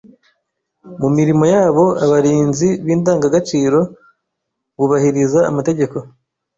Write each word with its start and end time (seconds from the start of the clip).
Mu 1.01 1.09
mirimo 1.17 1.43
yabo, 1.53 1.83
abarinzi 2.03 2.67
b’indangagaciro 2.85 3.79
bubahiriza 4.77 5.39
amategeko 5.49 5.97